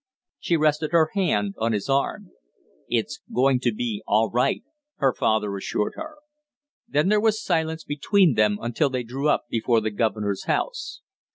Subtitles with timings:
[0.39, 2.31] She rested her hand on his arm.
[2.89, 4.63] "It's going to be all right!"
[4.97, 6.15] her father assured her.
[6.87, 11.01] Then there was silence between them until they drew up before the governor's house.